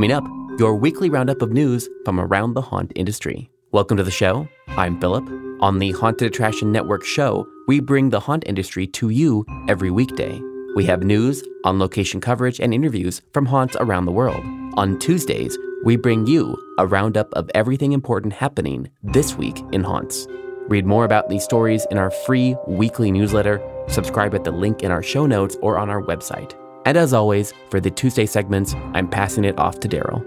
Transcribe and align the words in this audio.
Coming 0.00 0.12
up, 0.12 0.24
your 0.58 0.76
weekly 0.76 1.10
roundup 1.10 1.42
of 1.42 1.52
news 1.52 1.86
from 2.06 2.18
around 2.18 2.54
the 2.54 2.62
haunt 2.62 2.90
industry. 2.94 3.50
Welcome 3.70 3.98
to 3.98 4.02
the 4.02 4.10
show. 4.10 4.48
I'm 4.68 4.98
Philip. 4.98 5.28
On 5.60 5.78
the 5.78 5.90
Haunted 5.90 6.26
Attraction 6.26 6.72
Network 6.72 7.04
show, 7.04 7.46
we 7.68 7.80
bring 7.80 8.08
the 8.08 8.18
haunt 8.18 8.44
industry 8.46 8.86
to 8.86 9.10
you 9.10 9.44
every 9.68 9.90
weekday. 9.90 10.40
We 10.74 10.86
have 10.86 11.02
news, 11.02 11.44
on 11.64 11.78
location 11.78 12.18
coverage, 12.18 12.60
and 12.60 12.72
interviews 12.72 13.20
from 13.34 13.44
haunts 13.44 13.76
around 13.78 14.06
the 14.06 14.12
world. 14.12 14.42
On 14.78 14.98
Tuesdays, 14.98 15.58
we 15.84 15.96
bring 15.96 16.26
you 16.26 16.56
a 16.78 16.86
roundup 16.86 17.30
of 17.34 17.50
everything 17.54 17.92
important 17.92 18.32
happening 18.32 18.88
this 19.02 19.34
week 19.34 19.62
in 19.70 19.84
haunts. 19.84 20.26
Read 20.68 20.86
more 20.86 21.04
about 21.04 21.28
these 21.28 21.44
stories 21.44 21.86
in 21.90 21.98
our 21.98 22.10
free 22.10 22.56
weekly 22.66 23.12
newsletter. 23.12 23.60
Subscribe 23.88 24.34
at 24.34 24.44
the 24.44 24.50
link 24.50 24.82
in 24.82 24.92
our 24.92 25.02
show 25.02 25.26
notes 25.26 25.58
or 25.60 25.76
on 25.76 25.90
our 25.90 26.00
website. 26.00 26.54
And 26.86 26.96
as 26.96 27.12
always, 27.12 27.52
for 27.68 27.80
the 27.80 27.90
Tuesday 27.90 28.26
segments, 28.26 28.74
I'm 28.94 29.08
passing 29.08 29.44
it 29.44 29.58
off 29.58 29.80
to 29.80 29.88
Daryl. 29.88 30.26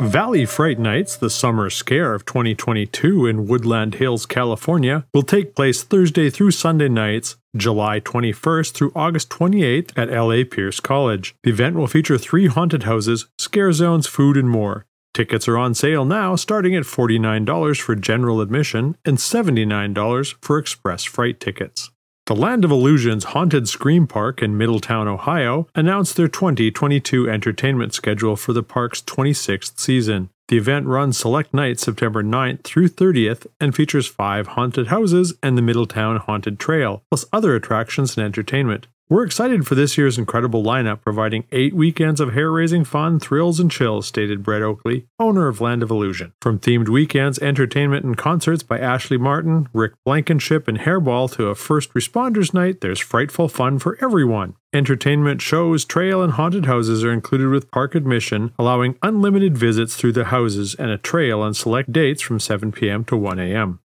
Valley 0.00 0.44
Fright 0.44 0.80
Nights, 0.80 1.16
the 1.16 1.30
summer 1.30 1.70
scare 1.70 2.14
of 2.14 2.24
2022 2.24 3.26
in 3.26 3.46
Woodland 3.46 3.94
Hills, 3.94 4.26
California, 4.26 5.06
will 5.14 5.22
take 5.22 5.54
place 5.54 5.84
Thursday 5.84 6.30
through 6.30 6.50
Sunday 6.50 6.88
nights, 6.88 7.36
July 7.56 8.00
21st 8.00 8.72
through 8.72 8.92
August 8.96 9.30
28th 9.30 9.92
at 9.96 10.10
LA 10.10 10.42
Pierce 10.50 10.80
College. 10.80 11.36
The 11.44 11.50
event 11.50 11.76
will 11.76 11.86
feature 11.86 12.18
three 12.18 12.48
haunted 12.48 12.82
houses, 12.82 13.26
scare 13.38 13.72
zones, 13.72 14.08
food, 14.08 14.36
and 14.36 14.50
more. 14.50 14.84
Tickets 15.14 15.46
are 15.46 15.56
on 15.56 15.74
sale 15.74 16.04
now, 16.04 16.34
starting 16.34 16.74
at 16.74 16.82
$49 16.82 17.80
for 17.80 17.94
general 17.94 18.40
admission 18.40 18.96
and 19.04 19.18
$79 19.18 20.34
for 20.42 20.58
express 20.58 21.04
fright 21.04 21.38
tickets. 21.38 21.92
The 22.26 22.34
Land 22.34 22.64
of 22.64 22.70
Illusions 22.70 23.24
Haunted 23.24 23.68
Scream 23.68 24.06
Park 24.06 24.42
in 24.42 24.56
Middletown, 24.56 25.08
Ohio, 25.08 25.68
announced 25.74 26.16
their 26.16 26.26
2022 26.26 27.28
entertainment 27.28 27.92
schedule 27.92 28.34
for 28.34 28.54
the 28.54 28.62
park's 28.62 29.02
26th 29.02 29.78
season. 29.78 30.30
The 30.48 30.56
event 30.56 30.86
runs 30.86 31.18
select 31.18 31.52
nights 31.52 31.82
September 31.82 32.22
9th 32.22 32.64
through 32.64 32.88
30th 32.88 33.46
and 33.60 33.74
features 33.74 34.06
five 34.06 34.46
haunted 34.46 34.86
houses 34.86 35.34
and 35.42 35.58
the 35.58 35.62
Middletown 35.62 36.16
Haunted 36.16 36.58
Trail, 36.58 37.02
plus 37.10 37.26
other 37.30 37.54
attractions 37.54 38.16
and 38.16 38.24
entertainment. 38.24 38.86
We're 39.10 39.24
excited 39.24 39.66
for 39.66 39.74
this 39.74 39.98
year's 39.98 40.16
incredible 40.16 40.62
lineup, 40.62 41.02
providing 41.02 41.44
eight 41.52 41.74
weekends 41.74 42.20
of 42.20 42.32
hair 42.32 42.50
raising 42.50 42.84
fun, 42.84 43.20
thrills, 43.20 43.60
and 43.60 43.70
chills, 43.70 44.06
stated 44.06 44.42
Brett 44.42 44.62
Oakley, 44.62 45.08
owner 45.20 45.46
of 45.46 45.60
Land 45.60 45.82
of 45.82 45.90
Illusion. 45.90 46.32
From 46.40 46.58
themed 46.58 46.88
weekends, 46.88 47.38
entertainment, 47.40 48.06
and 48.06 48.16
concerts 48.16 48.62
by 48.62 48.78
Ashley 48.78 49.18
Martin, 49.18 49.68
Rick 49.74 49.92
Blankenship, 50.06 50.66
and 50.68 50.78
Hairball 50.78 51.30
to 51.32 51.48
a 51.48 51.54
first 51.54 51.92
responders 51.92 52.54
night, 52.54 52.80
there's 52.80 52.98
frightful 52.98 53.46
fun 53.46 53.78
for 53.78 53.98
everyone. 54.00 54.54
Entertainment 54.72 55.42
shows, 55.42 55.84
trail, 55.84 56.22
and 56.22 56.32
haunted 56.32 56.64
houses 56.64 57.04
are 57.04 57.12
included 57.12 57.48
with 57.48 57.70
park 57.70 57.94
admission, 57.94 58.54
allowing 58.58 58.96
unlimited 59.02 59.58
visits 59.58 59.96
through 59.96 60.12
the 60.12 60.24
houses 60.26 60.74
and 60.74 60.90
a 60.90 60.96
trail 60.96 61.42
on 61.42 61.52
select 61.52 61.92
dates 61.92 62.22
from 62.22 62.40
7 62.40 62.72
p.m. 62.72 63.04
to 63.04 63.18
1 63.18 63.38
a.m. 63.38 63.80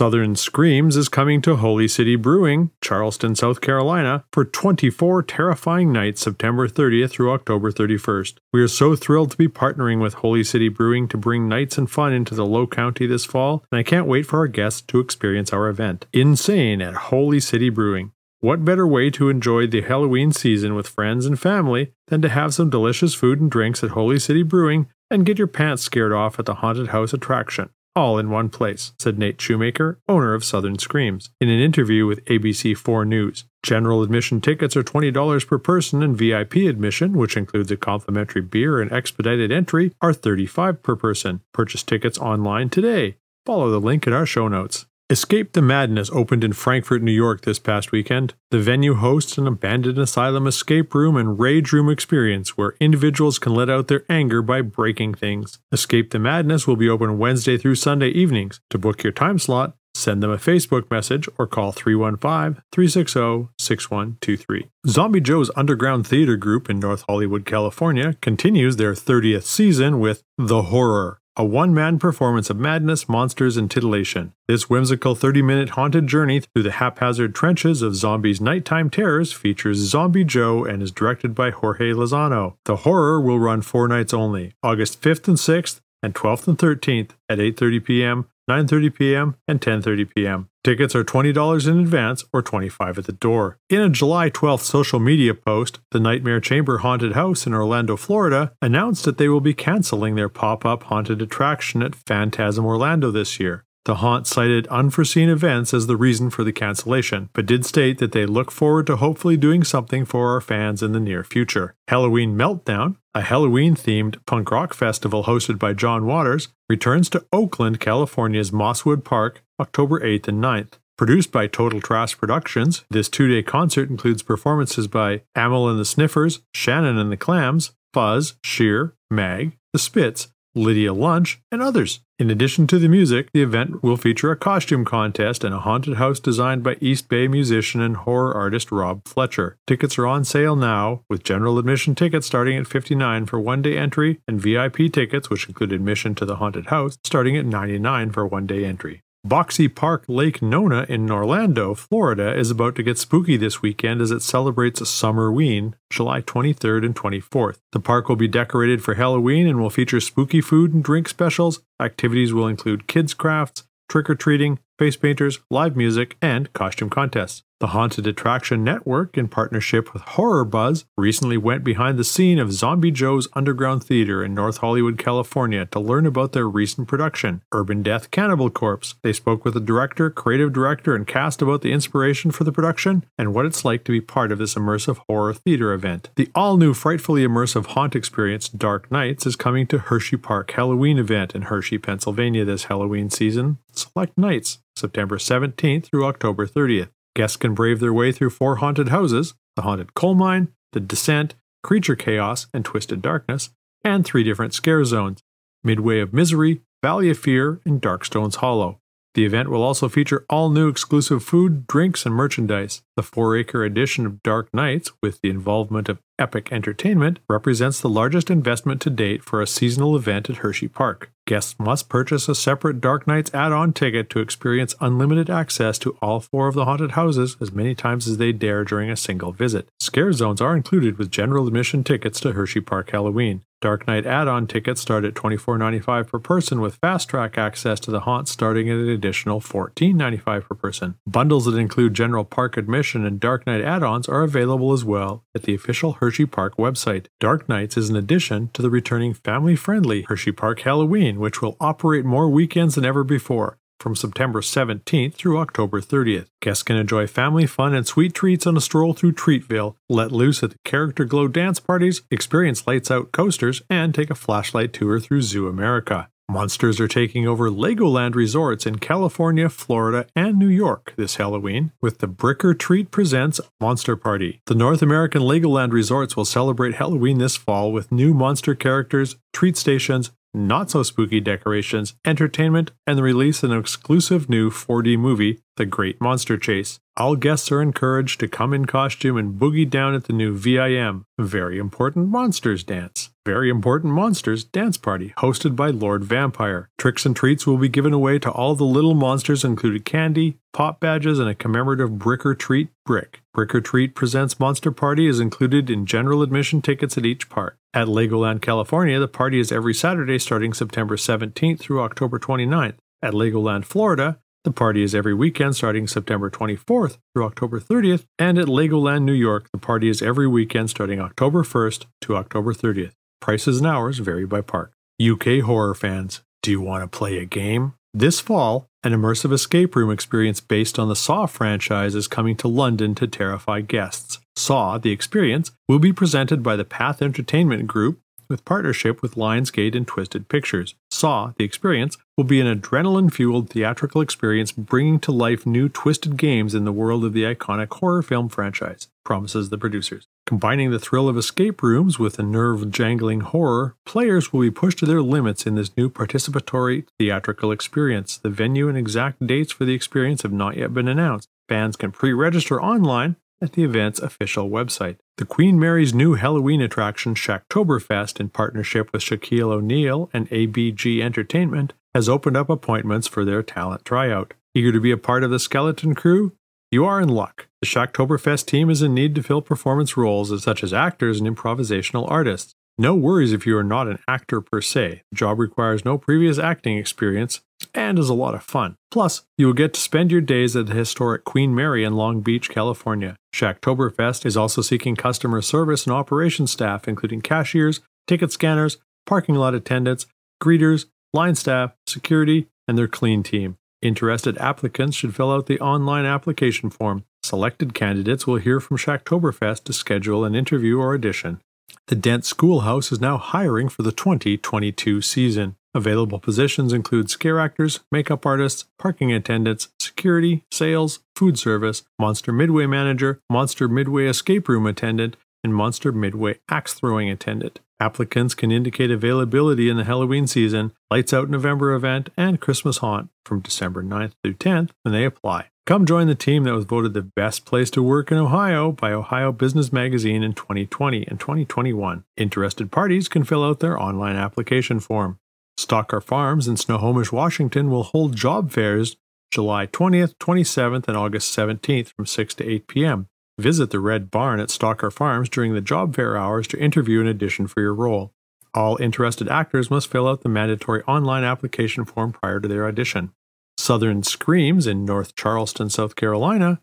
Southern 0.00 0.34
Screams 0.34 0.96
is 0.96 1.10
coming 1.10 1.42
to 1.42 1.56
Holy 1.56 1.86
City 1.86 2.16
Brewing, 2.16 2.70
Charleston, 2.80 3.36
South 3.36 3.60
Carolina, 3.60 4.24
for 4.32 4.46
24 4.46 5.22
terrifying 5.24 5.92
nights 5.92 6.22
September 6.22 6.66
30th 6.66 7.10
through 7.10 7.30
October 7.30 7.70
31st. 7.70 8.38
We 8.50 8.62
are 8.62 8.66
so 8.68 8.96
thrilled 8.96 9.30
to 9.32 9.36
be 9.36 9.46
partnering 9.46 10.00
with 10.00 10.14
Holy 10.14 10.42
City 10.42 10.70
Brewing 10.70 11.06
to 11.08 11.18
bring 11.18 11.48
nights 11.50 11.76
and 11.76 11.90
fun 11.90 12.14
into 12.14 12.34
the 12.34 12.46
Lowcountry 12.46 13.06
this 13.06 13.26
fall, 13.26 13.62
and 13.70 13.78
I 13.78 13.82
can't 13.82 14.06
wait 14.06 14.24
for 14.24 14.38
our 14.38 14.46
guests 14.46 14.80
to 14.86 15.00
experience 15.00 15.52
our 15.52 15.68
event. 15.68 16.06
Insane 16.14 16.80
at 16.80 16.94
Holy 16.94 17.38
City 17.38 17.68
Brewing. 17.68 18.12
What 18.38 18.64
better 18.64 18.86
way 18.86 19.10
to 19.10 19.28
enjoy 19.28 19.66
the 19.66 19.82
Halloween 19.82 20.32
season 20.32 20.74
with 20.74 20.88
friends 20.88 21.26
and 21.26 21.38
family 21.38 21.92
than 22.06 22.22
to 22.22 22.30
have 22.30 22.54
some 22.54 22.70
delicious 22.70 23.12
food 23.14 23.38
and 23.38 23.50
drinks 23.50 23.84
at 23.84 23.90
Holy 23.90 24.18
City 24.18 24.44
Brewing 24.44 24.86
and 25.10 25.26
get 25.26 25.36
your 25.36 25.46
pants 25.46 25.82
scared 25.82 26.14
off 26.14 26.38
at 26.38 26.46
the 26.46 26.54
haunted 26.54 26.86
house 26.86 27.12
attraction? 27.12 27.68
All 27.94 28.18
in 28.18 28.30
one 28.30 28.48
place, 28.48 28.92
said 28.98 29.18
Nate 29.18 29.40
Shoemaker, 29.40 30.00
owner 30.08 30.34
of 30.34 30.44
Southern 30.44 30.78
Screams, 30.78 31.30
in 31.40 31.48
an 31.48 31.60
interview 31.60 32.06
with 32.06 32.24
ABC4 32.26 33.06
News. 33.06 33.44
General 33.62 34.02
admission 34.02 34.40
tickets 34.40 34.76
are 34.76 34.82
$20 34.82 35.46
per 35.46 35.58
person, 35.58 36.02
and 36.02 36.16
VIP 36.16 36.56
admission, 36.56 37.12
which 37.12 37.36
includes 37.36 37.70
a 37.70 37.76
complimentary 37.76 38.42
beer 38.42 38.80
and 38.80 38.92
expedited 38.92 39.52
entry, 39.52 39.92
are 40.00 40.12
35 40.12 40.82
per 40.82 40.96
person. 40.96 41.40
Purchase 41.52 41.82
tickets 41.82 42.18
online 42.18 42.70
today. 42.70 43.16
Follow 43.44 43.70
the 43.70 43.80
link 43.80 44.06
in 44.06 44.12
our 44.12 44.26
show 44.26 44.48
notes. 44.48 44.86
Escape 45.10 45.54
the 45.54 45.60
Madness 45.60 46.08
opened 46.12 46.44
in 46.44 46.52
Frankfort, 46.52 47.02
New 47.02 47.10
York 47.10 47.40
this 47.40 47.58
past 47.58 47.90
weekend. 47.90 48.34
The 48.52 48.60
venue 48.60 48.94
hosts 48.94 49.36
an 49.38 49.48
abandoned 49.48 49.98
asylum 49.98 50.46
escape 50.46 50.94
room 50.94 51.16
and 51.16 51.36
rage 51.36 51.72
room 51.72 51.90
experience 51.90 52.56
where 52.56 52.76
individuals 52.78 53.40
can 53.40 53.52
let 53.52 53.68
out 53.68 53.88
their 53.88 54.04
anger 54.08 54.40
by 54.40 54.62
breaking 54.62 55.14
things. 55.14 55.58
Escape 55.72 56.12
the 56.12 56.20
Madness 56.20 56.68
will 56.68 56.76
be 56.76 56.88
open 56.88 57.18
Wednesday 57.18 57.58
through 57.58 57.74
Sunday 57.74 58.10
evenings. 58.10 58.60
To 58.70 58.78
book 58.78 59.02
your 59.02 59.12
time 59.12 59.40
slot, 59.40 59.74
send 59.96 60.22
them 60.22 60.30
a 60.30 60.36
Facebook 60.36 60.88
message 60.92 61.28
or 61.38 61.48
call 61.48 61.72
315 61.72 62.62
360 62.70 63.48
6123. 63.58 64.70
Zombie 64.86 65.20
Joe's 65.20 65.50
Underground 65.56 66.06
Theater 66.06 66.36
Group 66.36 66.70
in 66.70 66.78
North 66.78 67.02
Hollywood, 67.08 67.44
California 67.44 68.14
continues 68.20 68.76
their 68.76 68.92
30th 68.92 69.42
season 69.42 69.98
with 69.98 70.22
The 70.38 70.62
Horror 70.62 71.19
a 71.36 71.44
one 71.44 71.72
man 71.72 71.98
performance 71.98 72.50
of 72.50 72.58
madness, 72.58 73.08
monsters, 73.08 73.56
and 73.56 73.70
titillation. 73.70 74.32
This 74.48 74.68
whimsical 74.68 75.14
30 75.14 75.42
minute 75.42 75.70
haunted 75.70 76.06
journey 76.06 76.40
through 76.40 76.64
the 76.64 76.72
haphazard 76.72 77.34
trenches 77.34 77.82
of 77.82 77.96
zombies' 77.96 78.40
nighttime 78.40 78.90
terrors 78.90 79.32
features 79.32 79.78
Zombie 79.78 80.24
Joe 80.24 80.64
and 80.64 80.82
is 80.82 80.90
directed 80.90 81.34
by 81.34 81.50
Jorge 81.50 81.92
Lozano. 81.92 82.56
The 82.64 82.76
horror 82.76 83.20
will 83.20 83.38
run 83.38 83.62
four 83.62 83.88
nights 83.88 84.12
only 84.12 84.54
August 84.62 85.00
5th 85.00 85.28
and 85.28 85.36
6th, 85.36 85.80
and 86.02 86.14
12th 86.14 86.48
and 86.48 86.58
13th 86.58 87.10
at 87.28 87.38
8:30 87.38 87.84
p.m., 87.84 88.26
9:30 88.50 88.94
p.m., 88.94 89.36
and 89.46 89.60
10:30 89.60 90.12
p.m. 90.12 90.48
Tickets 90.64 90.94
are 90.94 91.04
$20 91.04 91.68
in 91.68 91.78
advance 91.78 92.24
or 92.32 92.42
25 92.42 92.98
at 92.98 93.04
the 93.04 93.12
door. 93.12 93.58
In 93.70 93.80
a 93.80 93.88
July 93.88 94.28
12th 94.28 94.62
social 94.62 94.98
media 94.98 95.34
post, 95.34 95.78
the 95.92 96.00
Nightmare 96.00 96.40
Chamber 96.40 96.78
Haunted 96.78 97.12
House 97.12 97.46
in 97.46 97.54
Orlando, 97.54 97.96
Florida 97.96 98.52
announced 98.60 99.04
that 99.04 99.18
they 99.18 99.28
will 99.28 99.40
be 99.40 99.54
canceling 99.54 100.16
their 100.16 100.28
pop-up 100.28 100.82
haunted 100.82 101.22
attraction 101.22 101.80
at 101.80 101.94
Phantasm 101.94 102.66
Orlando 102.66 103.10
this 103.10 103.38
year. 103.38 103.64
The 103.84 103.96
haunt 103.96 104.26
cited 104.26 104.66
unforeseen 104.68 105.30
events 105.30 105.72
as 105.72 105.86
the 105.86 105.96
reason 105.96 106.28
for 106.28 106.44
the 106.44 106.52
cancellation, 106.52 107.30
but 107.32 107.46
did 107.46 107.64
state 107.64 107.98
that 107.98 108.12
they 108.12 108.26
look 108.26 108.50
forward 108.50 108.86
to 108.88 108.96
hopefully 108.96 109.36
doing 109.36 109.64
something 109.64 110.04
for 110.04 110.32
our 110.32 110.40
fans 110.40 110.82
in 110.82 110.92
the 110.92 111.00
near 111.00 111.24
future. 111.24 111.74
Halloween 111.88 112.36
Meltdown, 112.36 112.96
a 113.14 113.22
Halloween 113.22 113.74
themed 113.74 114.16
punk 114.26 114.50
rock 114.50 114.74
festival 114.74 115.24
hosted 115.24 115.58
by 115.58 115.72
John 115.72 116.04
Waters, 116.04 116.48
returns 116.68 117.08
to 117.10 117.24
Oakland, 117.32 117.80
California's 117.80 118.50
Mosswood 118.50 119.02
Park 119.02 119.42
October 119.58 120.00
8th 120.00 120.28
and 120.28 120.42
9th. 120.42 120.72
Produced 120.96 121.32
by 121.32 121.46
Total 121.46 121.80
Trash 121.80 122.18
Productions, 122.18 122.84
this 122.90 123.08
two 123.08 123.26
day 123.26 123.42
concert 123.42 123.88
includes 123.88 124.22
performances 124.22 124.86
by 124.86 125.22
Amyl 125.34 125.70
and 125.70 125.78
the 125.80 125.84
Sniffers, 125.86 126.40
Shannon 126.54 126.98
and 126.98 127.10
the 127.10 127.16
Clams, 127.16 127.72
Fuzz, 127.94 128.34
Sheer, 128.44 128.94
Mag, 129.10 129.56
The 129.72 129.78
Spits, 129.78 130.28
Lydia 130.54 130.92
Lunch, 130.92 131.40
and 131.50 131.62
others. 131.62 132.00
In 132.18 132.30
addition 132.30 132.66
to 132.66 132.78
the 132.78 132.88
music, 132.88 133.30
the 133.32 133.42
event 133.42 133.82
will 133.82 133.96
feature 133.96 134.30
a 134.30 134.36
costume 134.36 134.84
contest 134.84 135.44
and 135.44 135.54
a 135.54 135.60
haunted 135.60 135.96
house 135.96 136.20
designed 136.20 136.62
by 136.62 136.76
East 136.80 137.08
Bay 137.08 137.28
musician 137.28 137.80
and 137.80 137.96
horror 137.96 138.34
artist 138.34 138.70
Rob 138.70 139.06
Fletcher. 139.06 139.56
Tickets 139.66 139.98
are 139.98 140.06
on 140.06 140.24
sale 140.24 140.56
now, 140.56 141.02
with 141.08 141.22
general 141.22 141.58
admission 141.58 141.94
tickets 141.94 142.26
starting 142.26 142.56
at 142.56 142.66
59 142.66 143.26
for 143.26 143.40
one 143.40 143.62
day 143.62 143.78
entry 143.78 144.20
and 144.26 144.40
VIP 144.40 144.92
tickets, 144.92 145.30
which 145.30 145.46
include 145.46 145.72
admission 145.72 146.14
to 146.16 146.24
the 146.24 146.36
haunted 146.36 146.66
house, 146.66 146.98
starting 147.04 147.36
at 147.36 147.46
99 147.46 148.10
for 148.10 148.26
one 148.26 148.46
day 148.46 148.64
entry. 148.64 149.02
Boxi 149.26 149.68
Park 149.68 150.04
Lake 150.08 150.40
Nona 150.40 150.86
in 150.88 151.10
Orlando, 151.10 151.74
Florida 151.74 152.34
is 152.34 152.50
about 152.50 152.74
to 152.76 152.82
get 152.82 152.96
spooky 152.96 153.36
this 153.36 153.60
weekend 153.60 154.00
as 154.00 154.10
it 154.10 154.22
celebrates 154.22 154.80
Summerween, 154.80 155.74
July 155.90 156.22
23rd 156.22 156.86
and 156.86 156.96
24th. 156.96 157.58
The 157.72 157.80
park 157.80 158.08
will 158.08 158.16
be 158.16 158.28
decorated 158.28 158.82
for 158.82 158.94
Halloween 158.94 159.46
and 159.46 159.60
will 159.60 159.68
feature 159.68 160.00
spooky 160.00 160.40
food 160.40 160.72
and 160.72 160.82
drink 160.82 161.06
specials. 161.06 161.60
Activities 161.78 162.32
will 162.32 162.48
include 162.48 162.86
kids' 162.86 163.12
crafts, 163.12 163.64
trick 163.90 164.08
or 164.08 164.14
treating, 164.14 164.58
face 164.78 164.96
painters, 164.96 165.38
live 165.50 165.76
music, 165.76 166.16
and 166.22 166.50
costume 166.54 166.88
contests. 166.88 167.42
The 167.60 167.68
Haunted 167.68 168.06
Attraction 168.06 168.64
Network, 168.64 169.18
in 169.18 169.28
partnership 169.28 169.92
with 169.92 170.00
Horror 170.00 170.46
Buzz, 170.46 170.86
recently 170.96 171.36
went 171.36 171.62
behind 171.62 171.98
the 171.98 172.04
scene 172.04 172.38
of 172.38 172.54
Zombie 172.54 172.90
Joe's 172.90 173.28
Underground 173.34 173.84
Theater 173.84 174.24
in 174.24 174.32
North 174.32 174.56
Hollywood, 174.56 174.96
California 174.96 175.66
to 175.66 175.78
learn 175.78 176.06
about 176.06 176.32
their 176.32 176.48
recent 176.48 176.88
production, 176.88 177.42
Urban 177.52 177.82
Death 177.82 178.10
Cannibal 178.10 178.48
Corpse. 178.48 178.94
They 179.02 179.12
spoke 179.12 179.44
with 179.44 179.52
the 179.52 179.60
director, 179.60 180.08
creative 180.08 180.54
director, 180.54 180.94
and 180.94 181.06
cast 181.06 181.42
about 181.42 181.60
the 181.60 181.70
inspiration 181.70 182.30
for 182.30 182.44
the 182.44 182.52
production 182.52 183.04
and 183.18 183.34
what 183.34 183.44
it's 183.44 183.62
like 183.62 183.84
to 183.84 183.92
be 183.92 184.00
part 184.00 184.32
of 184.32 184.38
this 184.38 184.54
immersive 184.54 184.96
horror 185.06 185.34
theater 185.34 185.74
event. 185.74 186.08
The 186.16 186.30
all 186.34 186.56
new 186.56 186.72
frightfully 186.72 187.26
immersive 187.26 187.66
haunt 187.66 187.94
experience, 187.94 188.48
Dark 188.48 188.90
Nights, 188.90 189.26
is 189.26 189.36
coming 189.36 189.66
to 189.66 189.78
Hershey 189.78 190.16
Park 190.16 190.50
Halloween 190.52 190.98
event 190.98 191.34
in 191.34 191.42
Hershey, 191.42 191.76
Pennsylvania 191.76 192.46
this 192.46 192.64
Halloween 192.64 193.10
season. 193.10 193.58
Select 193.72 194.16
nights, 194.16 194.60
September 194.74 195.18
17th 195.18 195.90
through 195.90 196.06
October 196.06 196.46
30th. 196.46 196.88
Guests 197.14 197.36
can 197.36 197.54
brave 197.54 197.80
their 197.80 197.92
way 197.92 198.12
through 198.12 198.30
four 198.30 198.56
haunted 198.56 198.88
houses 198.88 199.34
the 199.56 199.62
Haunted 199.62 199.94
Coal 199.94 200.14
Mine, 200.14 200.48
The 200.72 200.80
Descent, 200.80 201.34
Creature 201.62 201.96
Chaos, 201.96 202.46
and 202.54 202.64
Twisted 202.64 203.02
Darkness, 203.02 203.50
and 203.84 204.04
three 204.04 204.22
different 204.22 204.54
scare 204.54 204.84
zones 204.84 205.22
Midway 205.64 206.00
of 206.00 206.12
Misery, 206.12 206.62
Valley 206.82 207.10
of 207.10 207.18
Fear, 207.18 207.60
and 207.64 207.80
Darkstone's 207.80 208.36
Hollow. 208.36 208.80
The 209.14 209.24
event 209.24 209.50
will 209.50 209.62
also 209.62 209.88
feature 209.88 210.24
all 210.30 210.50
new 210.50 210.68
exclusive 210.68 211.24
food, 211.24 211.66
drinks, 211.66 212.06
and 212.06 212.14
merchandise. 212.14 212.82
The 212.96 213.02
4 213.02 213.36
acre 213.36 213.64
edition 213.64 214.06
of 214.06 214.22
Dark 214.22 214.54
Nights, 214.54 214.92
with 215.02 215.20
the 215.20 215.30
involvement 215.30 215.88
of 215.88 215.98
Epic 216.16 216.52
Entertainment, 216.52 217.18
represents 217.28 217.80
the 217.80 217.88
largest 217.88 218.30
investment 218.30 218.80
to 218.82 218.90
date 218.90 219.24
for 219.24 219.42
a 219.42 219.48
seasonal 219.48 219.96
event 219.96 220.30
at 220.30 220.36
Hershey 220.36 220.68
Park. 220.68 221.10
Guests 221.30 221.54
must 221.60 221.88
purchase 221.88 222.28
a 222.28 222.34
separate 222.34 222.80
Dark 222.80 223.06
Nights 223.06 223.32
add 223.32 223.52
on 223.52 223.72
ticket 223.72 224.10
to 224.10 224.18
experience 224.18 224.74
unlimited 224.80 225.30
access 225.30 225.78
to 225.78 225.96
all 226.02 226.18
four 226.18 226.48
of 226.48 226.56
the 226.56 226.64
haunted 226.64 226.90
houses 226.90 227.36
as 227.40 227.52
many 227.52 227.72
times 227.72 228.08
as 228.08 228.16
they 228.16 228.32
dare 228.32 228.64
during 228.64 228.90
a 228.90 228.96
single 228.96 229.30
visit. 229.30 229.68
Scare 229.78 230.12
zones 230.12 230.40
are 230.40 230.56
included 230.56 230.98
with 230.98 231.12
general 231.12 231.46
admission 231.46 231.84
tickets 231.84 232.18
to 232.18 232.32
Hershey 232.32 232.60
Park 232.60 232.90
Halloween. 232.90 233.42
Dark 233.60 233.86
Night 233.86 234.06
add-on 234.06 234.46
tickets 234.46 234.80
start 234.80 235.04
at 235.04 235.12
$24.95 235.12 236.08
per 236.08 236.18
person 236.18 236.60
with 236.62 236.76
fast 236.76 237.10
track 237.10 237.36
access 237.36 237.78
to 237.80 237.90
the 237.90 238.00
haunt 238.00 238.26
starting 238.26 238.70
at 238.70 238.78
an 238.78 238.88
additional 238.88 239.40
$14.95 239.40 240.48
per 240.48 240.54
person. 240.54 240.94
Bundles 241.06 241.44
that 241.44 241.56
include 241.56 241.92
general 241.92 242.24
park 242.24 242.56
admission 242.56 243.04
and 243.04 243.20
Dark 243.20 243.46
Night 243.46 243.60
add-ons 243.60 244.08
are 244.08 244.22
available 244.22 244.72
as 244.72 244.84
well 244.84 245.24
at 245.34 245.42
the 245.42 245.54
official 245.54 245.92
Hershey 245.92 246.24
Park 246.24 246.56
website. 246.56 247.06
Dark 247.18 247.48
Nights 247.50 247.76
is 247.76 247.90
an 247.90 247.96
addition 247.96 248.48
to 248.54 248.62
the 248.62 248.70
returning 248.70 249.12
family-friendly 249.12 250.02
Hershey 250.08 250.32
Park 250.32 250.60
Halloween, 250.60 251.20
which 251.20 251.42
will 251.42 251.58
operate 251.60 252.06
more 252.06 252.30
weekends 252.30 252.76
than 252.76 252.86
ever 252.86 253.04
before 253.04 253.58
from 253.80 253.96
September 253.96 254.40
17th 254.40 255.14
through 255.14 255.38
October 255.38 255.80
30th. 255.80 256.26
Guests 256.40 256.62
can 256.62 256.76
enjoy 256.76 257.06
family 257.06 257.46
fun 257.46 257.74
and 257.74 257.86
sweet 257.86 258.14
treats 258.14 258.46
on 258.46 258.56
a 258.56 258.60
stroll 258.60 258.92
through 258.92 259.12
Treatville, 259.12 259.74
let 259.88 260.12
loose 260.12 260.42
at 260.42 260.50
the 260.50 260.58
Character 260.64 261.04
Glow 261.04 261.26
dance 261.26 261.58
parties, 261.58 262.02
experience 262.10 262.66
lights 262.66 262.90
out 262.90 263.12
coasters, 263.12 263.62
and 263.70 263.94
take 263.94 264.10
a 264.10 264.14
flashlight 264.14 264.72
tour 264.72 265.00
through 265.00 265.22
Zoo 265.22 265.48
America. 265.48 266.08
Monsters 266.30 266.78
are 266.78 266.86
taking 266.86 267.26
over 267.26 267.50
Legoland 267.50 268.14
resorts 268.14 268.64
in 268.64 268.78
California, 268.78 269.48
Florida, 269.48 270.06
and 270.14 270.38
New 270.38 270.46
York 270.46 270.94
this 270.96 271.16
Halloween 271.16 271.72
with 271.80 271.98
the 271.98 272.06
Brick 272.06 272.44
or 272.44 272.54
Treat 272.54 272.92
Presents 272.92 273.40
Monster 273.60 273.96
Party. 273.96 274.40
The 274.46 274.54
North 274.54 274.80
American 274.80 275.22
Legoland 275.22 275.72
resorts 275.72 276.16
will 276.16 276.24
celebrate 276.24 276.76
Halloween 276.76 277.18
this 277.18 277.36
fall 277.36 277.72
with 277.72 277.90
new 277.90 278.14
monster 278.14 278.54
characters, 278.54 279.16
treat 279.32 279.56
stations, 279.56 280.12
not 280.32 280.70
so 280.70 280.82
spooky 280.82 281.20
decorations, 281.20 281.94
entertainment, 282.04 282.70
and 282.86 282.96
the 282.96 283.02
release 283.02 283.42
of 283.42 283.50
an 283.50 283.58
exclusive 283.58 284.28
new 284.28 284.50
4D 284.50 284.98
movie, 284.98 285.40
The 285.56 285.66
Great 285.66 286.00
Monster 286.00 286.36
Chase. 286.36 286.80
All 287.00 287.16
guests 287.16 287.50
are 287.50 287.62
encouraged 287.62 288.20
to 288.20 288.28
come 288.28 288.52
in 288.52 288.66
costume 288.66 289.16
and 289.16 289.40
boogie 289.40 289.68
down 289.68 289.94
at 289.94 290.04
the 290.04 290.12
new 290.12 290.36
VIM, 290.36 291.06
Very 291.18 291.58
Important 291.58 292.08
Monsters 292.08 292.62
Dance. 292.62 293.08
Very 293.24 293.48
Important 293.48 293.94
Monsters 293.94 294.44
Dance 294.44 294.76
Party, 294.76 295.14
hosted 295.16 295.56
by 295.56 295.70
Lord 295.70 296.04
Vampire. 296.04 296.68
Tricks 296.76 297.06
and 297.06 297.16
treats 297.16 297.46
will 297.46 297.56
be 297.56 297.70
given 297.70 297.94
away 297.94 298.18
to 298.18 298.30
all 298.30 298.54
the 298.54 298.64
little 298.64 298.92
monsters, 298.92 299.44
including 299.44 299.82
candy, 299.82 300.36
pop 300.52 300.78
badges, 300.78 301.18
and 301.18 301.30
a 301.30 301.34
commemorative 301.34 301.98
Brick 301.98 302.26
or 302.26 302.34
Treat 302.34 302.68
brick. 302.84 303.22
Brick 303.32 303.54
or 303.54 303.62
Treat 303.62 303.94
Presents 303.94 304.38
Monster 304.38 304.70
Party 304.70 305.06
is 305.06 305.20
included 305.20 305.70
in 305.70 305.86
general 305.86 306.20
admission 306.20 306.60
tickets 306.60 306.98
at 306.98 307.06
each 307.06 307.30
part. 307.30 307.56
At 307.72 307.88
Legoland, 307.88 308.42
California, 308.42 308.98
the 308.98 309.08
party 309.08 309.40
is 309.40 309.50
every 309.50 309.72
Saturday 309.72 310.18
starting 310.18 310.52
September 310.52 310.96
17th 310.96 311.60
through 311.60 311.80
October 311.80 312.18
29th. 312.18 312.76
At 313.02 313.14
Legoland, 313.14 313.64
Florida, 313.64 314.18
the 314.44 314.50
party 314.50 314.82
is 314.82 314.94
every 314.94 315.14
weekend 315.14 315.54
starting 315.54 315.86
September 315.86 316.30
24th 316.30 316.96
through 317.12 317.24
October 317.24 317.60
30th. 317.60 318.04
And 318.18 318.38
at 318.38 318.46
Legoland, 318.46 319.02
New 319.02 319.12
York, 319.12 319.48
the 319.52 319.58
party 319.58 319.88
is 319.88 320.02
every 320.02 320.26
weekend 320.26 320.70
starting 320.70 321.00
October 321.00 321.42
1st 321.42 321.86
to 322.02 322.16
October 322.16 322.54
30th. 322.54 322.92
Prices 323.20 323.58
and 323.58 323.66
hours 323.66 323.98
vary 323.98 324.26
by 324.26 324.40
park. 324.40 324.72
UK 325.00 325.40
horror 325.40 325.74
fans, 325.74 326.22
do 326.42 326.50
you 326.50 326.60
want 326.60 326.82
to 326.82 326.98
play 326.98 327.18
a 327.18 327.26
game? 327.26 327.74
This 327.92 328.20
fall, 328.20 328.66
an 328.82 328.92
immersive 328.92 329.32
escape 329.32 329.76
room 329.76 329.90
experience 329.90 330.40
based 330.40 330.78
on 330.78 330.88
the 330.88 330.96
Saw 330.96 331.26
franchise 331.26 331.94
is 331.94 332.08
coming 332.08 332.36
to 332.36 332.48
London 332.48 332.94
to 332.94 333.06
terrify 333.06 333.60
guests. 333.60 334.20
Saw, 334.36 334.78
the 334.78 334.92
experience, 334.92 335.52
will 335.68 335.80
be 335.80 335.92
presented 335.92 336.42
by 336.42 336.56
the 336.56 336.64
Path 336.64 337.02
Entertainment 337.02 337.66
Group 337.66 338.00
with 338.28 338.44
partnership 338.44 339.02
with 339.02 339.16
Lionsgate 339.16 339.74
and 339.74 339.86
Twisted 339.86 340.28
Pictures. 340.28 340.76
Saw, 341.00 341.32
the 341.38 341.44
experience, 341.44 341.96
will 342.18 342.24
be 342.24 342.42
an 342.42 342.60
adrenaline 342.60 343.10
fueled 343.10 343.48
theatrical 343.48 344.02
experience 344.02 344.52
bringing 344.52 345.00
to 345.00 345.10
life 345.10 345.46
new 345.46 345.66
twisted 345.66 346.18
games 346.18 346.54
in 346.54 346.66
the 346.66 346.72
world 346.72 347.06
of 347.06 347.14
the 347.14 347.22
iconic 347.22 347.72
horror 347.72 348.02
film 348.02 348.28
franchise, 348.28 348.88
promises 349.02 349.48
the 349.48 349.56
producers. 349.56 350.06
Combining 350.26 350.70
the 350.70 350.78
thrill 350.78 351.08
of 351.08 351.16
escape 351.16 351.62
rooms 351.62 351.98
with 351.98 352.16
the 352.16 352.22
nerve 352.22 352.70
jangling 352.70 353.20
horror, 353.20 353.76
players 353.86 354.30
will 354.30 354.42
be 354.42 354.50
pushed 354.50 354.78
to 354.80 354.84
their 354.84 355.00
limits 355.00 355.46
in 355.46 355.54
this 355.54 355.74
new 355.74 355.88
participatory 355.88 356.84
theatrical 356.98 357.50
experience. 357.50 358.18
The 358.18 358.28
venue 358.28 358.68
and 358.68 358.76
exact 358.76 359.26
dates 359.26 359.52
for 359.52 359.64
the 359.64 359.72
experience 359.72 360.20
have 360.20 360.34
not 360.34 360.58
yet 360.58 360.74
been 360.74 360.86
announced. 360.86 361.28
Fans 361.48 361.76
can 361.76 361.92
pre 361.92 362.12
register 362.12 362.60
online 362.60 363.16
at 363.40 363.52
the 363.52 363.64
event's 363.64 364.00
official 364.00 364.50
website. 364.50 364.98
The 365.20 365.26
Queen 365.26 365.60
Mary's 365.60 365.92
new 365.92 366.14
Halloween 366.14 366.62
attraction, 366.62 367.14
Shaqtoberfest, 367.14 368.20
in 368.20 368.30
partnership 368.30 368.90
with 368.90 369.02
Shaquille 369.02 369.52
O'Neal 369.52 370.08
and 370.14 370.26
ABG 370.30 371.02
Entertainment, 371.02 371.74
has 371.94 372.08
opened 372.08 372.38
up 372.38 372.48
appointments 372.48 373.06
for 373.06 373.22
their 373.22 373.42
talent 373.42 373.84
tryout. 373.84 374.32
Eager 374.54 374.72
to 374.72 374.80
be 374.80 374.90
a 374.90 374.96
part 374.96 375.22
of 375.22 375.30
the 375.30 375.38
skeleton 375.38 375.94
crew? 375.94 376.32
You 376.70 376.86
are 376.86 377.02
in 377.02 377.10
luck. 377.10 377.48
The 377.60 377.66
Shaqtoberfest 377.66 378.46
team 378.46 378.70
is 378.70 378.80
in 378.80 378.94
need 378.94 379.14
to 379.14 379.22
fill 379.22 379.42
performance 379.42 379.94
roles 379.94 380.42
such 380.42 380.64
as 380.64 380.72
actors 380.72 381.20
and 381.20 381.28
improvisational 381.28 382.10
artists. 382.10 382.54
No 382.78 382.94
worries 382.94 383.34
if 383.34 383.46
you 383.46 383.58
are 383.58 383.62
not 383.62 383.88
an 383.88 383.98
actor 384.08 384.40
per 384.40 384.62
se. 384.62 385.02
The 385.10 385.16
job 385.16 385.38
requires 385.38 385.84
no 385.84 385.98
previous 385.98 386.38
acting 386.38 386.78
experience 386.78 387.42
and 387.74 387.98
is 387.98 388.08
a 388.08 388.14
lot 388.14 388.34
of 388.34 388.42
fun. 388.42 388.76
Plus, 388.90 389.22
you 389.38 389.46
will 389.46 389.52
get 389.52 389.74
to 389.74 389.80
spend 389.80 390.10
your 390.10 390.20
days 390.20 390.56
at 390.56 390.66
the 390.66 390.74
historic 390.74 391.24
Queen 391.24 391.54
Mary 391.54 391.84
in 391.84 391.94
Long 391.94 392.20
Beach, 392.20 392.50
California. 392.50 393.16
Shaqtoberfest 393.34 394.26
is 394.26 394.36
also 394.36 394.62
seeking 394.62 394.96
customer 394.96 395.42
service 395.42 395.86
and 395.86 395.94
operations 395.94 396.50
staff, 396.50 396.88
including 396.88 397.20
cashiers, 397.20 397.80
ticket 398.06 398.32
scanners, 398.32 398.78
parking 399.06 399.34
lot 399.34 399.54
attendants, 399.54 400.06
greeters, 400.42 400.86
line 401.12 401.34
staff, 401.34 401.72
security, 401.86 402.48
and 402.66 402.76
their 402.76 402.88
clean 402.88 403.22
team. 403.22 403.56
Interested 403.82 404.36
applicants 404.38 404.96
should 404.96 405.14
fill 405.14 405.32
out 405.32 405.46
the 405.46 405.60
online 405.60 406.04
application 406.04 406.70
form. 406.70 407.04
Selected 407.22 407.74
candidates 407.74 408.26
will 408.26 408.36
hear 408.36 408.60
from 408.60 408.76
Shaqtoberfest 408.76 409.64
to 409.64 409.72
schedule 409.72 410.24
an 410.24 410.34
interview 410.34 410.78
or 410.78 410.94
audition. 410.94 411.40
The 411.86 411.96
Dent 411.96 412.24
Schoolhouse 412.24 412.92
is 412.92 413.00
now 413.00 413.18
hiring 413.18 413.68
for 413.68 413.82
the 413.82 413.92
2022 413.92 415.02
season. 415.02 415.56
Available 415.72 416.18
positions 416.18 416.72
include 416.72 417.10
scare 417.10 417.38
actors, 417.38 417.80
makeup 417.92 418.26
artists, 418.26 418.64
parking 418.76 419.12
attendants, 419.12 419.68
security, 419.78 420.44
sales, 420.50 420.98
food 421.14 421.38
service, 421.38 421.84
Monster 421.96 422.32
Midway 422.32 422.66
manager, 422.66 423.20
Monster 423.30 423.68
Midway 423.68 424.06
escape 424.06 424.48
room 424.48 424.66
attendant, 424.66 425.16
and 425.44 425.54
Monster 425.54 425.92
Midway 425.92 426.38
axe 426.50 426.74
throwing 426.74 427.08
attendant. 427.08 427.60
Applicants 427.78 428.34
can 428.34 428.50
indicate 428.50 428.90
availability 428.90 429.70
in 429.70 429.76
the 429.76 429.84
Halloween 429.84 430.26
season, 430.26 430.72
Lights 430.90 431.14
Out 431.14 431.30
November 431.30 431.72
event, 431.72 432.10
and 432.16 432.40
Christmas 432.40 432.78
Haunt 432.78 433.08
from 433.24 433.40
December 433.40 433.82
9th 433.82 434.12
through 434.22 434.34
10th 434.34 434.70
when 434.82 434.92
they 434.92 435.04
apply. 435.04 435.46
Come 435.66 435.86
join 435.86 436.08
the 436.08 436.16
team 436.16 436.44
that 436.44 436.54
was 436.54 436.64
voted 436.64 436.94
the 436.94 437.02
best 437.02 437.44
place 437.44 437.70
to 437.70 437.82
work 437.82 438.10
in 438.10 438.18
Ohio 438.18 438.72
by 438.72 438.92
Ohio 438.92 439.30
Business 439.30 439.72
Magazine 439.72 440.24
in 440.24 440.34
2020 440.34 441.06
and 441.06 441.20
2021. 441.20 442.02
Interested 442.16 442.72
parties 442.72 443.08
can 443.08 443.22
fill 443.22 443.44
out 443.44 443.60
their 443.60 443.80
online 443.80 444.16
application 444.16 444.80
form. 444.80 445.20
Stocker 445.60 446.02
Farms 446.02 446.48
in 446.48 446.56
Snohomish, 446.56 447.12
Washington 447.12 447.70
will 447.70 447.82
hold 447.82 448.16
job 448.16 448.50
fairs 448.50 448.96
July 449.30 449.66
20th, 449.66 450.14
27th, 450.16 450.88
and 450.88 450.96
August 450.96 451.36
17th 451.36 451.92
from 451.94 452.06
6 452.06 452.34
to 452.34 452.48
8 452.48 452.66
p.m. 452.66 453.08
Visit 453.38 453.70
the 453.70 453.78
Red 453.78 454.10
Barn 454.10 454.40
at 454.40 454.48
Stocker 454.48 454.90
Farms 454.90 455.28
during 455.28 455.52
the 455.52 455.60
job 455.60 455.94
fair 455.94 456.16
hours 456.16 456.46
to 456.48 456.58
interview 456.58 457.00
an 457.02 457.08
audition 457.08 457.46
for 457.46 457.60
your 457.60 457.74
role. 457.74 458.12
All 458.54 458.78
interested 458.78 459.28
actors 459.28 459.70
must 459.70 459.88
fill 459.88 460.08
out 460.08 460.22
the 460.22 460.28
mandatory 460.30 460.82
online 460.84 461.24
application 461.24 461.84
form 461.84 462.12
prior 462.12 462.40
to 462.40 462.48
their 462.48 462.66
audition. 462.66 463.12
Southern 463.58 464.02
Screams 464.02 464.66
in 464.66 464.86
North 464.86 465.14
Charleston, 465.14 465.68
South 465.68 465.94
Carolina, 465.94 466.60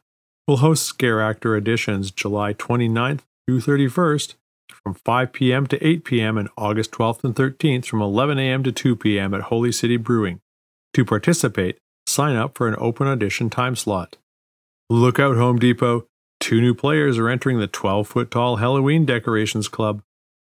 will 0.48 0.58
host 0.58 0.86
Scare 0.86 1.22
Actor 1.22 1.62
auditions 1.62 2.14
July 2.14 2.54
29th 2.54 3.22
through 3.46 3.62
31st 3.62 4.34
from 4.72 4.94
5 4.94 5.34
p.m. 5.34 5.68
to 5.68 5.86
8 5.86 6.04
p.m. 6.04 6.38
and 6.38 6.50
August 6.58 6.92
12th 6.92 7.24
and 7.24 7.36
13th 7.36 7.86
from 7.86 8.02
11 8.02 8.40
a.m. 8.40 8.64
to 8.64 8.72
2 8.72 8.96
p.m. 8.96 9.34
at 9.34 9.44
Holy 9.44 9.72
City 9.72 9.98
Brewing. 9.98 10.40
To 10.94 11.06
participate, 11.06 11.78
sign 12.08 12.36
up 12.36 12.58
for 12.58 12.68
an 12.68 12.76
open 12.80 13.08
audition 13.08 13.50
time 13.50 13.76
slot. 13.76 14.18
Look 14.90 15.20
out, 15.20 15.38
Home 15.38 15.60
Depot! 15.60 16.08
Two 16.40 16.62
new 16.62 16.74
players 16.74 17.18
are 17.18 17.30
entering 17.30 17.60
the 17.60 17.68
12 17.68 18.08
foot 18.08 18.32
tall 18.32 18.58
Halloween 18.58 19.06
Decorations 19.06 19.68
Club. 19.68 20.02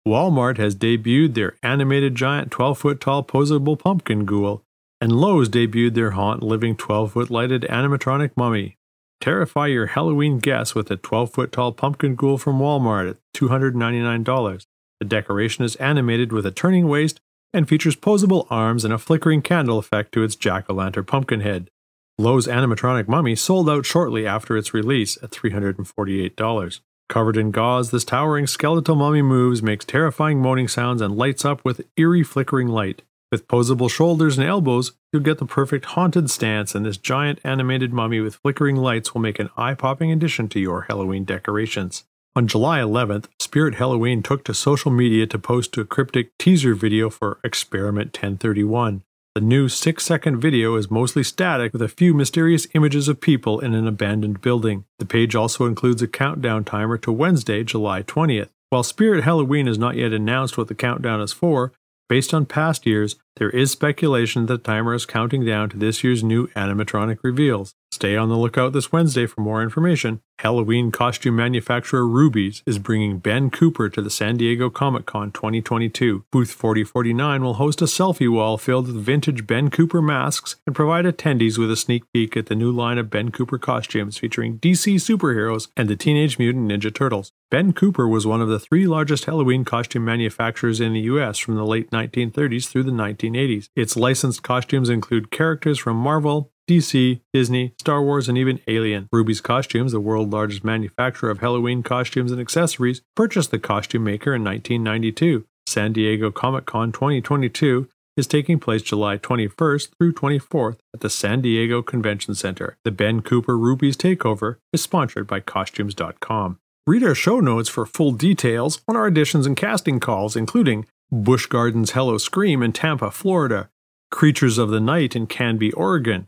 Walmart 0.07 0.57
has 0.57 0.75
debuted 0.75 1.35
their 1.35 1.57
animated 1.63 2.15
giant 2.15 2.51
12 2.51 2.79
foot 2.79 3.01
tall 3.01 3.23
posable 3.23 3.79
pumpkin 3.79 4.25
ghoul, 4.25 4.63
and 5.01 5.13
Lowe's 5.13 5.49
debuted 5.49 5.95
their 5.95 6.13
haunt 6.13 6.43
living 6.43 6.77
12 6.77 7.13
foot 7.13 7.31
lighted 7.31 7.63
animatronic 7.63 8.31
mummy. 8.37 8.78
Terrify 9.21 9.67
your 9.67 9.87
Halloween 9.87 10.39
guests 10.39 10.75
with 10.75 10.91
a 10.91 10.97
12 10.97 11.33
foot 11.33 11.53
tall 11.53 11.73
pumpkin 11.73 12.15
ghoul 12.15 12.39
from 12.39 12.61
Walmart 12.61 13.11
at 13.11 13.17
$299. 13.35 14.67
The 15.01 15.07
decoration 15.07 15.65
is 15.65 15.77
animated 15.77 16.33
with 16.33 16.47
a 16.47 16.51
turning 16.51 16.89
waist 16.89 17.21
and 17.53 17.69
features 17.69 17.97
posable 17.97 18.47
arms 18.51 18.85
and 18.85 18.95
a 18.95 18.99
flickering 18.99 19.43
candle 19.43 19.79
effect 19.79 20.13
to 20.13 20.23
its 20.23 20.37
jack 20.37 20.67
o' 20.69 20.75
lantern 20.75 21.05
pumpkin 21.05 21.41
head. 21.41 21.69
Lowe's 22.17 22.47
animatronic 22.47 23.09
mummy 23.09 23.35
sold 23.37 23.71
out 23.71 23.87
shortly 23.87 24.27
after 24.27 24.57
its 24.57 24.75
release 24.75 25.17
at 25.23 25.31
$348. 25.31 26.81
Covered 27.09 27.37
in 27.37 27.51
gauze, 27.51 27.91
this 27.91 28.05
towering 28.05 28.47
skeletal 28.47 28.95
mummy 28.95 29.23
moves, 29.23 29.63
makes 29.63 29.85
terrifying 29.85 30.41
moaning 30.41 30.69
sounds, 30.69 31.01
and 31.01 31.17
lights 31.17 31.45
up 31.45 31.65
with 31.65 31.87
eerie 31.97 32.23
flickering 32.23 32.69
light. 32.69 33.03
With 33.31 33.47
posable 33.47 33.91
shoulders 33.91 34.39
and 34.39 34.49
elbows, 34.49 34.93
you'll 35.13 35.23
get 35.23 35.37
the 35.37 35.45
perfect 35.45 35.85
haunted 35.87 36.31
stance, 36.31 36.75
and 36.75 36.87
this 36.87 36.97
giant 36.97 37.41
animated 37.45 37.93
mummy 37.93 38.21
with 38.21 38.37
flickering 38.37 38.77
lights 38.77 39.13
will 39.13 39.21
make 39.21 39.39
an 39.39 39.51
eye 39.55 39.75
popping 39.75 40.11
addition 40.11 40.49
to 40.49 40.61
your 40.61 40.83
Halloween 40.83 41.25
decorations. 41.25 42.05
On 42.35 42.47
July 42.47 42.79
11th, 42.79 43.27
Spirit 43.39 43.75
Halloween 43.75 44.23
took 44.23 44.45
to 44.45 44.55
social 44.55 44.91
media 44.91 45.27
to 45.27 45.39
post 45.39 45.77
a 45.77 45.85
cryptic 45.85 46.31
teaser 46.39 46.75
video 46.75 47.11
for 47.11 47.39
Experiment 47.45 48.15
1031. 48.15 49.03
The 49.35 49.41
new 49.43 49.69
6 49.69 50.03
second 50.03 50.41
video 50.41 50.77
is 50.77 50.91
mostly 50.91 51.23
static 51.23 51.75
with 51.75 51.83
a 51.83 51.89
few 51.89 52.15
mysterious 52.15 52.67
images 52.73 53.09
of 53.09 53.21
people 53.21 53.61
in 53.61 53.75
an 53.75 53.87
abandoned 53.87 54.41
building. 54.41 54.85
The 54.99 55.05
page 55.05 55.35
also 55.35 55.67
includes 55.67 56.01
a 56.01 56.09
countdown 56.09 56.65
timer 56.65 56.97
to 56.99 57.13
Wednesday, 57.13 57.63
July 57.63 58.03
20th. 58.03 58.49
While 58.71 58.83
Spirit 58.83 59.25
Halloween 59.25 59.67
has 59.67 59.79
not 59.79 59.97
yet 59.97 60.13
announced 60.13 60.59
what 60.59 60.69
the 60.69 60.75
countdown 60.75 61.21
is 61.21 61.33
for, 61.33 61.73
based 62.09 62.35
on 62.35 62.47
past 62.47 62.87
years, 62.87 63.17
there 63.37 63.51
is 63.51 63.71
speculation 63.71 64.47
that 64.47 64.65
the 64.65 64.73
timer 64.73 64.95
is 64.95 65.07
counting 65.07 65.45
down 65.45 65.69
to 65.71 65.77
this 65.77 66.03
year's 66.03 66.25
new 66.25 66.49
animatronic 66.49 67.19
reveals. 67.23 67.75
Stay 67.91 68.17
on 68.17 68.29
the 68.29 68.37
lookout 68.37 68.73
this 68.73 68.93
Wednesday 68.93 69.27
for 69.27 69.41
more 69.41 69.61
information. 69.61 70.21
Halloween 70.39 70.93
costume 70.93 71.35
manufacturer 71.35 72.07
Rubies 72.07 72.63
is 72.65 72.79
bringing 72.79 73.19
Ben 73.19 73.51
Cooper 73.51 73.89
to 73.89 74.01
the 74.01 74.09
San 74.09 74.37
Diego 74.37 74.71
Comic 74.71 75.05
Con 75.05 75.33
2022. 75.33 76.25
Booth 76.31 76.53
4049 76.53 77.43
will 77.43 77.55
host 77.55 77.83
a 77.83 77.87
selfie 77.87 78.31
wall 78.31 78.57
filled 78.57 78.87
with 78.87 79.03
vintage 79.03 79.49
Ben 79.49 79.69
Cooper 79.69 80.01
masks 80.01 80.57
and 80.65 80.77
provide 80.77 81.07
attendees 81.07 81.59
with 81.59 81.73
a 81.73 81.77
sneak 81.77 82.05
peek 82.13 82.37
at 82.37 82.47
the 82.47 82.55
new 82.55 82.71
line 82.71 82.99
of 82.99 83.11
Ben 83.11 83.33
Cooper 83.33 83.59
costumes 83.59 84.19
featuring 84.19 84.61
DC 84.61 84.95
superheroes 84.97 85.67
and 85.77 85.89
the 85.89 85.97
Teenage 85.97 86.39
Mutant 86.39 86.71
Ninja 86.71 86.95
Turtles. 86.95 87.33
Ben 87.51 87.73
Cooper 87.73 88.07
was 88.07 88.27
one 88.27 88.43
of 88.43 88.49
the 88.49 88.61
three 88.61 88.87
largest 88.87 89.25
Halloween 89.25 89.65
costume 89.65 90.05
manufacturers 90.05 90.81
in 90.81 90.93
the 90.93 91.01
US 91.01 91.39
from 91.39 91.57
the 91.57 91.67
late 91.67 91.91
1930s 91.91 92.69
through 92.69 92.85
the 92.85 92.93
1980s. 92.93 93.71
Its 93.75 93.97
licensed 93.97 94.45
costumes 94.45 94.89
include 94.89 95.33
characters 95.33 95.79
from 95.81 95.97
Marvel, 95.97 96.53
DC, 96.69 97.21
Disney, 97.33 97.75
Star 97.81 98.03
Wars, 98.03 98.29
and 98.29 98.37
even 98.37 98.61
Alien. 98.69 99.09
Rubie's 99.11 99.41
Costumes, 99.41 99.93
the 99.93 100.01
world's 100.01 100.33
largest 100.33 100.63
manufacturer 100.63 101.31
of 101.31 101.41
Halloween 101.41 101.83
costumes 101.83 102.31
and 102.31 102.41
accessories, 102.41 103.01
purchased 103.17 103.51
the 103.51 103.59
costume 103.59 104.05
maker 104.05 104.35
in 104.35 104.45
1992. 104.45 105.47
San 105.67 105.93
Diego 105.93 106.31
Comic 106.31 106.67
Con 106.67 106.93
2022 106.93 107.89
is 108.17 108.27
taking 108.27 108.59
place 108.59 108.83
July 108.83 109.17
21st 109.17 109.91
through 109.97 110.13
24th 110.13 110.79
at 110.93 111.01
the 111.01 111.11
San 111.11 111.41
Diego 111.41 111.83
Convention 111.83 112.35
Center. 112.35 112.77
The 112.85 112.91
Ben 112.91 113.23
Cooper 113.23 113.57
Rubie's 113.57 113.97
Takeover 113.97 114.57
is 114.73 114.83
sponsored 114.83 115.27
by 115.27 115.41
Costumes.com. 115.41 116.59
Read 116.87 117.05
our 117.05 117.15
show 117.15 117.39
notes 117.41 117.69
for 117.69 117.87
full 117.87 118.13
details 118.13 118.81
on 118.89 118.97
our 118.97 119.11
auditions 119.11 119.47
and 119.47 119.57
casting 119.57 120.01
calls, 120.01 120.37
including 120.37 120.87
Busch 121.13 121.47
Gardens 121.47 121.93
Howl-O-Scream 121.93 122.63
in 122.63 122.73
Tampa, 122.73 123.11
Florida, 123.11 123.71
Creatures 124.11 124.59
of 124.59 124.71
the 124.71 124.81
Night 124.81 125.15
in 125.15 125.27
Canby, 125.27 125.73
Oregon, 125.75 126.27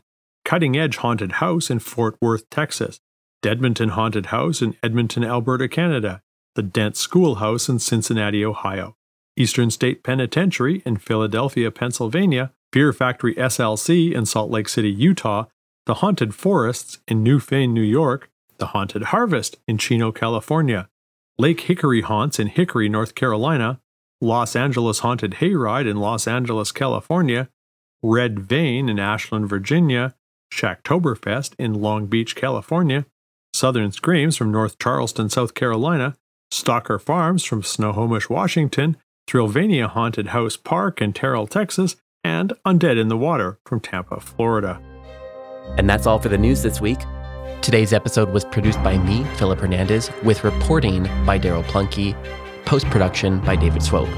Cutting 0.51 0.75
Edge 0.75 0.97
Haunted 0.97 1.31
House 1.43 1.69
in 1.69 1.79
Fort 1.79 2.17
Worth, 2.19 2.49
Texas, 2.49 2.99
Deadmonton 3.41 3.91
Haunted 3.91 4.25
House 4.25 4.61
in 4.61 4.75
Edmonton, 4.83 5.23
Alberta, 5.23 5.69
Canada, 5.69 6.21
the 6.55 6.61
Dent 6.61 6.97
Schoolhouse 6.97 7.69
in 7.69 7.79
Cincinnati, 7.79 8.43
Ohio, 8.43 8.97
Eastern 9.37 9.71
State 9.71 10.03
Penitentiary 10.03 10.83
in 10.85 10.97
Philadelphia, 10.97 11.71
Pennsylvania, 11.71 12.51
Fear 12.73 12.91
Factory 12.91 13.33
SLC 13.35 14.11
in 14.11 14.25
Salt 14.25 14.51
Lake 14.51 14.67
City, 14.67 14.91
Utah, 14.91 15.45
the 15.85 15.93
Haunted 15.93 16.35
Forests 16.35 16.99
in 17.07 17.23
Newfane, 17.23 17.69
New 17.69 17.79
York, 17.79 18.29
the 18.57 18.67
Haunted 18.75 19.03
Harvest 19.03 19.55
in 19.69 19.77
Chino, 19.77 20.11
California, 20.11 20.89
Lake 21.37 21.61
Hickory 21.61 22.01
Haunts 22.01 22.39
in 22.39 22.47
Hickory, 22.47 22.89
North 22.89 23.15
Carolina, 23.15 23.79
Los 24.19 24.57
Angeles 24.57 24.99
Haunted 24.99 25.35
Hayride 25.35 25.89
in 25.89 25.95
Los 25.95 26.27
Angeles, 26.27 26.73
California, 26.73 27.47
Red 28.03 28.37
Vein 28.41 28.89
in 28.89 28.99
Ashland, 28.99 29.47
Virginia, 29.47 30.13
Shaqtoberfest 30.51 31.53
in 31.57 31.81
Long 31.81 32.07
Beach, 32.07 32.35
California, 32.35 33.05
Southern 33.53 33.91
Screams 33.91 34.37
from 34.37 34.51
North 34.51 34.77
Charleston, 34.79 35.29
South 35.29 35.53
Carolina, 35.53 36.15
Stalker 36.51 36.99
Farms 36.99 37.43
from 37.43 37.63
Snohomish, 37.63 38.29
Washington, 38.29 38.97
Thrillvania 39.27 39.87
Haunted 39.87 40.27
House 40.27 40.57
Park 40.57 41.01
in 41.01 41.13
Terrell, 41.13 41.47
Texas, 41.47 41.95
and 42.23 42.53
Undead 42.65 42.99
in 42.99 43.07
the 43.07 43.17
Water 43.17 43.59
from 43.65 43.79
Tampa, 43.79 44.19
Florida. 44.19 44.81
And 45.77 45.89
that's 45.89 46.05
all 46.05 46.19
for 46.19 46.29
the 46.29 46.37
news 46.37 46.61
this 46.61 46.81
week. 46.81 46.99
Today's 47.61 47.93
episode 47.93 48.31
was 48.31 48.43
produced 48.45 48.83
by 48.83 48.97
me, 48.97 49.23
Philip 49.35 49.59
Hernandez, 49.59 50.09
with 50.23 50.43
reporting 50.43 51.03
by 51.25 51.39
Daryl 51.39 51.63
Plunkey, 51.63 52.15
post 52.65 52.87
production 52.87 53.39
by 53.41 53.55
David 53.55 53.83
Swope. 53.83 54.09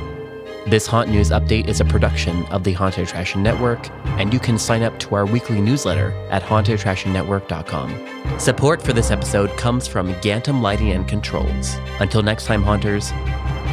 This 0.66 0.88
Haunt 0.88 1.10
News 1.10 1.30
Update 1.30 1.68
is 1.68 1.82
a 1.82 1.86
production 1.86 2.46
of 2.46 2.64
the 2.64 2.72
Haunted 2.72 3.04
Attraction 3.04 3.44
Network, 3.44 3.90
and 4.18 4.34
you 4.34 4.40
can 4.40 4.58
sign 4.58 4.82
up 4.82 4.98
to 5.00 5.14
our 5.14 5.26
weekly 5.26 5.60
newsletter 5.60 6.14
at 6.30 6.42
hauntedattractionnetwork.com. 6.42 8.40
Support 8.40 8.82
for 8.82 8.94
this 8.94 9.12
episode 9.12 9.50
comes 9.58 9.88
from 9.88 10.14
Gantom 10.16 10.62
Lighting 10.62 10.92
and 10.92 11.06
Controls. 11.06 11.76
Until 12.00 12.22
next 12.22 12.46
time, 12.46 12.64
Haunters, 12.64 13.12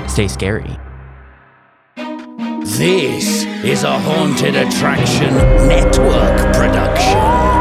stay 0.08 0.26
scary. 0.26 0.76
This 2.64 3.44
is 3.64 3.84
a 3.84 3.96
Haunted 3.96 4.56
Attraction 4.56 5.32
Network 5.68 6.54
production. 6.56 7.59